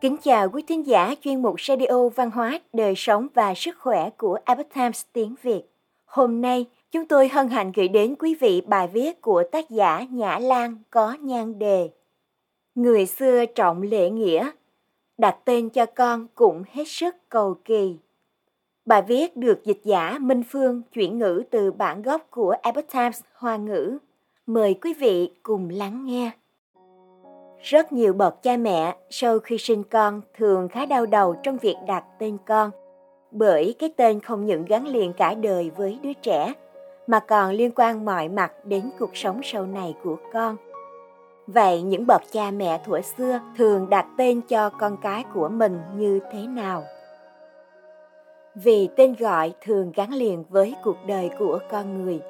[0.00, 4.10] Kính chào quý thính giả chuyên mục Radio Văn hóa, Đời sống và Sức khỏe
[4.10, 5.62] của Epoch Times tiếng Việt.
[6.04, 10.06] Hôm nay, chúng tôi hân hạnh gửi đến quý vị bài viết của tác giả
[10.10, 11.90] Nhã Lan có nhan đề
[12.74, 14.50] Người xưa trọng lễ nghĩa,
[15.18, 17.96] đặt tên cho con cũng hết sức cầu kỳ.
[18.86, 23.20] Bài viết được dịch giả Minh Phương chuyển ngữ từ bản gốc của Epoch Times
[23.34, 23.98] Hoa ngữ.
[24.46, 26.30] Mời quý vị cùng lắng nghe.
[27.62, 31.76] Rất nhiều bậc cha mẹ sau khi sinh con thường khá đau đầu trong việc
[31.86, 32.70] đặt tên con,
[33.30, 36.52] bởi cái tên không những gắn liền cả đời với đứa trẻ,
[37.06, 40.56] mà còn liên quan mọi mặt đến cuộc sống sau này của con.
[41.46, 45.80] Vậy những bậc cha mẹ thuở xưa thường đặt tên cho con cái của mình
[45.96, 46.84] như thế nào?
[48.54, 52.20] Vì tên gọi thường gắn liền với cuộc đời của con người.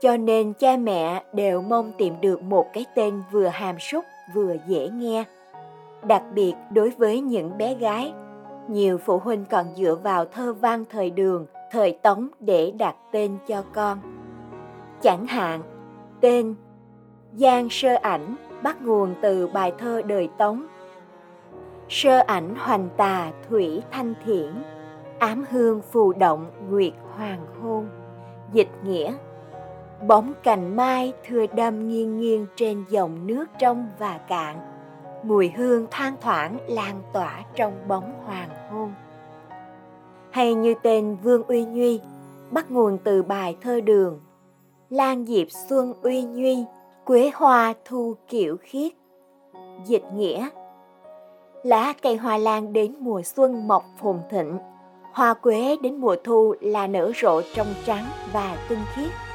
[0.00, 4.04] Cho nên cha mẹ đều mong tìm được một cái tên vừa hàm súc
[4.34, 5.24] vừa dễ nghe.
[6.02, 8.12] Đặc biệt đối với những bé gái,
[8.68, 13.38] nhiều phụ huynh còn dựa vào thơ văn thời đường, thời Tống để đặt tên
[13.48, 13.98] cho con.
[15.02, 15.62] Chẳng hạn,
[16.20, 16.54] tên
[17.32, 20.66] Giang Sơ Ảnh bắt nguồn từ bài thơ đời Tống.
[21.88, 24.62] Sơ ảnh hoành tà thủy thanh thiển,
[25.18, 27.88] ám hương phù động nguyệt hoàng hôn.
[28.52, 29.14] Dịch nghĩa
[30.06, 34.56] bóng cành mai thưa đâm nghiêng nghiêng trên dòng nước trong và cạn.
[35.22, 38.92] Mùi hương thoang thoảng lan tỏa trong bóng hoàng hôn.
[40.30, 42.00] Hay như tên vương uy nhuy
[42.50, 44.20] bắt nguồn từ bài thơ đường.
[44.90, 46.64] Lan diệp xuân uy nhuy
[47.04, 48.92] quế hoa thu kiểu khiết.
[49.86, 50.48] Dịch nghĩa,
[51.62, 54.58] lá cây hoa lan đến mùa xuân mọc phồn thịnh,
[55.12, 59.27] hoa quế đến mùa thu là nở rộ trong trắng và tinh khiết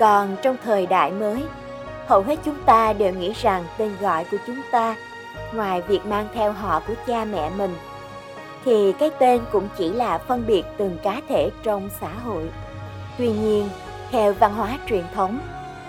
[0.00, 1.44] còn trong thời đại mới,
[2.06, 4.96] hầu hết chúng ta đều nghĩ rằng tên gọi của chúng ta,
[5.52, 7.74] ngoài việc mang theo họ của cha mẹ mình,
[8.64, 12.50] thì cái tên cũng chỉ là phân biệt từng cá thể trong xã hội.
[13.18, 13.68] Tuy nhiên,
[14.10, 15.38] theo văn hóa truyền thống,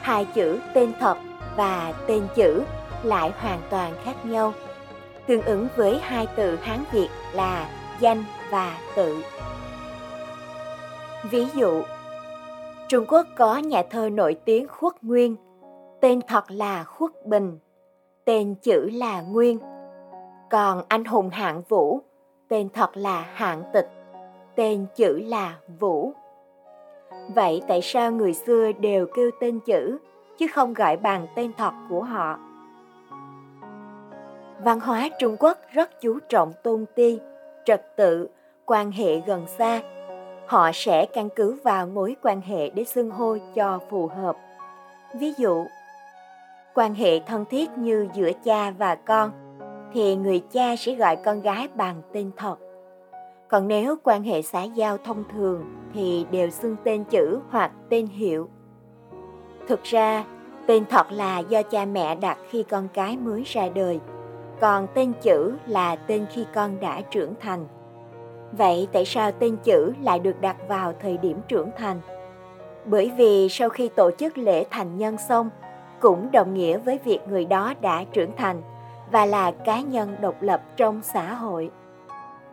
[0.00, 1.16] hai chữ tên thật
[1.56, 2.62] và tên chữ
[3.02, 4.52] lại hoàn toàn khác nhau,
[5.26, 7.68] tương ứng với hai từ Hán Việt là
[8.00, 9.22] danh và tự.
[11.30, 11.82] Ví dụ,
[12.88, 15.36] Trung Quốc có nhà thơ nổi tiếng Khuất Nguyên,
[16.00, 17.58] tên thật là Khuất Bình,
[18.24, 19.58] tên chữ là Nguyên.
[20.50, 22.00] Còn anh hùng Hạng Vũ,
[22.48, 23.88] tên thật là Hạng Tịch,
[24.54, 26.12] tên chữ là Vũ.
[27.34, 29.98] Vậy tại sao người xưa đều kêu tên chữ,
[30.38, 32.38] chứ không gọi bằng tên thật của họ?
[34.64, 37.20] Văn hóa Trung Quốc rất chú trọng tôn ti,
[37.64, 38.28] trật tự,
[38.66, 39.80] quan hệ gần xa,
[40.46, 44.36] họ sẽ căn cứ vào mối quan hệ để xưng hô cho phù hợp.
[45.18, 45.64] Ví dụ,
[46.74, 49.30] quan hệ thân thiết như giữa cha và con
[49.92, 52.56] thì người cha sẽ gọi con gái bằng tên thật.
[53.48, 58.06] Còn nếu quan hệ xã giao thông thường thì đều xưng tên chữ hoặc tên
[58.06, 58.48] hiệu.
[59.68, 60.24] Thực ra,
[60.66, 64.00] tên thật là do cha mẹ đặt khi con cái mới ra đời,
[64.60, 67.66] còn tên chữ là tên khi con đã trưởng thành.
[68.58, 72.00] Vậy tại sao tên chữ lại được đặt vào thời điểm trưởng thành?
[72.84, 75.50] Bởi vì sau khi tổ chức lễ thành nhân xong,
[76.00, 78.62] cũng đồng nghĩa với việc người đó đã trưởng thành
[79.12, 81.70] và là cá nhân độc lập trong xã hội.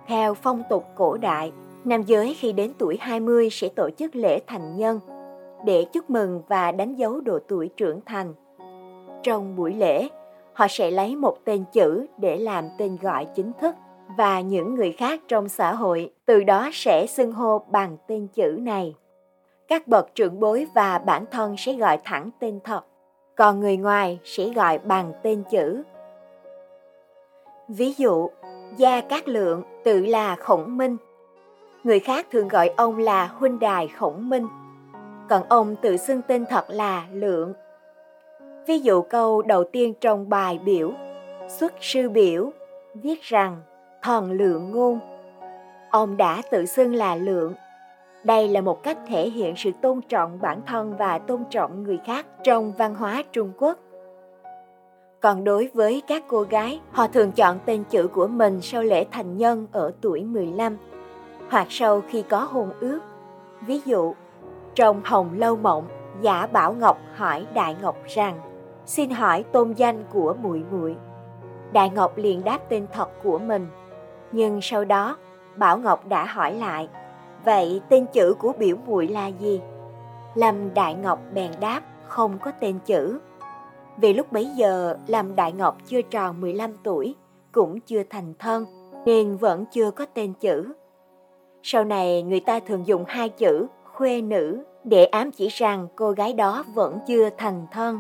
[0.08, 1.52] Theo phong tục cổ đại,
[1.84, 5.00] nam giới khi đến tuổi 20 sẽ tổ chức lễ thành nhân
[5.66, 8.34] để chúc mừng và đánh dấu độ tuổi trưởng thành.
[9.24, 10.10] Trong buổi lễ,
[10.54, 13.76] họ sẽ lấy một tên chữ để làm tên gọi chính thức
[14.18, 18.58] và những người khác trong xã hội từ đó sẽ xưng hô bằng tên chữ
[18.60, 18.96] này.
[19.68, 22.82] Các bậc trưởng bối và bản thân sẽ gọi thẳng tên thật,
[23.36, 25.84] còn người ngoài sẽ gọi bằng tên chữ.
[27.68, 28.30] Ví dụ,
[28.78, 30.98] Gia Cát Lượng tự là Khổng Minh.
[31.84, 34.48] Người khác thường gọi ông là huynh đài Khổng Minh,
[35.30, 37.54] còn ông tự xưng tên thật là Lượng.
[38.68, 40.92] Ví dụ câu đầu tiên trong bài biểu,
[41.48, 42.52] xuất sư biểu,
[42.94, 43.62] viết rằng
[44.02, 45.00] thần lượng ngôn.
[45.90, 47.54] Ông đã tự xưng là lượng.
[48.24, 52.00] Đây là một cách thể hiện sự tôn trọng bản thân và tôn trọng người
[52.06, 53.80] khác trong văn hóa Trung Quốc.
[55.22, 59.06] Còn đối với các cô gái, họ thường chọn tên chữ của mình sau lễ
[59.12, 60.78] thành nhân ở tuổi 15
[61.50, 63.00] hoặc sau khi có hôn ước.
[63.62, 64.14] Ví dụ,
[64.76, 65.88] trong Hồng Lâu Mộng,
[66.22, 68.40] Giả Bảo Ngọc hỏi Đại Ngọc rằng:
[68.86, 70.96] "Xin hỏi tôn danh của muội muội?"
[71.74, 73.68] Đại Ngọc liền đáp tên thật của mình
[74.32, 75.18] nhưng sau đó,
[75.56, 76.90] Bảo Ngọc đã hỏi lại,
[77.46, 79.62] vậy tên chữ của biểu muội là gì?
[80.36, 83.20] Lâm Đại Ngọc bèn đáp, không có tên chữ.
[83.98, 87.16] Vì lúc bấy giờ, Lâm Đại Ngọc chưa tròn 15 tuổi,
[87.52, 88.66] cũng chưa thành thân
[89.06, 90.74] nên vẫn chưa có tên chữ.
[91.64, 96.12] Sau này người ta thường dùng hai chữ khuê nữ để ám chỉ rằng cô
[96.12, 98.00] gái đó vẫn chưa thành thân.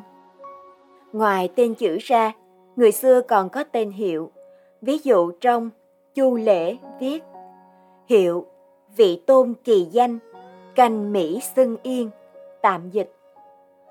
[1.13, 2.31] Ngoài tên chữ ra,
[2.75, 4.31] người xưa còn có tên hiệu.
[4.81, 5.69] Ví dụ trong
[6.15, 7.23] Chu Lễ viết
[8.07, 8.45] Hiệu
[8.95, 10.19] vị tôn kỳ danh,
[10.75, 12.09] canh Mỹ xưng yên,
[12.61, 13.15] tạm dịch.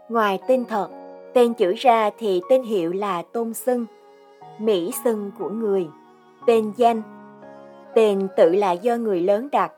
[0.09, 0.89] Ngoài tên thật,
[1.35, 3.87] tên chữ ra thì tên hiệu là tôn xưng,
[4.59, 5.87] Mỹ xưng của người,
[6.47, 7.03] tên danh.
[7.95, 9.73] Tên tự là do người lớn đặt,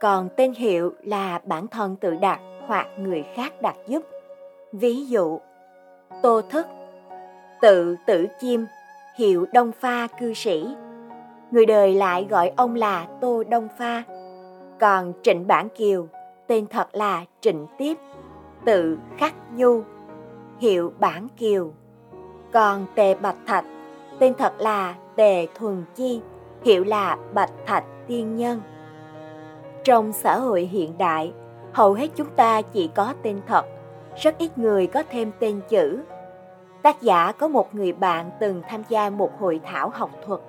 [0.00, 4.02] còn tên hiệu là bản thân tự đặt hoặc người khác đặt giúp.
[4.72, 5.40] Ví dụ,
[6.22, 6.66] Tô Thức,
[7.60, 8.66] tự tử chim,
[9.16, 10.66] hiệu Đông Pha cư sĩ.
[11.50, 14.02] Người đời lại gọi ông là Tô Đông Pha.
[14.80, 16.06] Còn Trịnh Bản Kiều,
[16.46, 17.98] tên thật là Trịnh Tiếp,
[18.64, 19.82] tự Khắc Nhu,
[20.58, 21.72] hiệu Bản Kiều.
[22.52, 23.64] Còn Tề Bạch Thạch,
[24.18, 26.20] tên thật là Tề Thuần Chi,
[26.64, 28.60] hiệu là Bạch Thạch Tiên Nhân.
[29.84, 31.32] Trong xã hội hiện đại,
[31.72, 33.66] hầu hết chúng ta chỉ có tên thật,
[34.16, 36.02] rất ít người có thêm tên chữ.
[36.82, 40.40] Tác giả có một người bạn từng tham gia một hội thảo học thuật.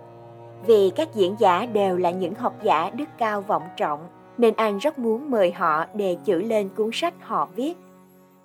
[0.66, 4.78] Vì các diễn giả đều là những học giả đức cao vọng trọng, nên anh
[4.78, 7.74] rất muốn mời họ đề chữ lên cuốn sách họ viết.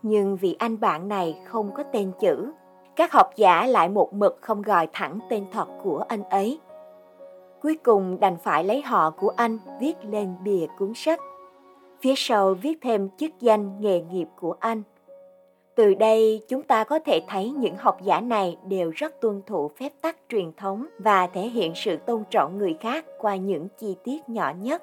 [0.03, 2.53] Nhưng vì anh bạn này không có tên chữ,
[2.97, 6.61] các học giả lại một mực không gọi thẳng tên thật của anh ấy.
[7.63, 11.21] Cuối cùng đành phải lấy họ của anh viết lên bìa cuốn sách.
[12.01, 14.83] Phía sau viết thêm chức danh nghề nghiệp của anh.
[15.77, 19.71] Từ đây chúng ta có thể thấy những học giả này đều rất tuân thủ
[19.79, 23.97] phép tắc truyền thống và thể hiện sự tôn trọng người khác qua những chi
[24.05, 24.83] tiết nhỏ nhất.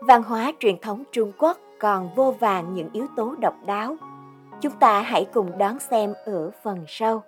[0.00, 3.96] Văn hóa truyền thống Trung Quốc còn vô vàng những yếu tố độc đáo.
[4.60, 7.22] Chúng ta hãy cùng đón xem ở phần sau.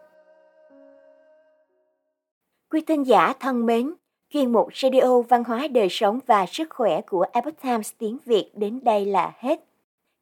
[2.70, 3.94] Quý thính giả thân mến,
[4.30, 8.50] chuyên mục Radio Văn hóa Đời Sống và Sức Khỏe của Epoch Times tiếng Việt
[8.54, 9.60] đến đây là hết.